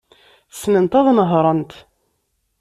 Ssnent 0.53 0.97
ad 0.99 1.05
nehṛent. 1.17 1.71